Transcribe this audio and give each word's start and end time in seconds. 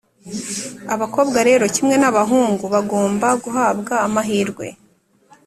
Abakobwa 0.93 1.39
rero 1.49 1.65
kimwe 1.75 1.95
n’abahungu, 2.01 2.63
bagomba 2.73 3.27
guhabwa 3.43 3.93
amahirwe 4.07 4.65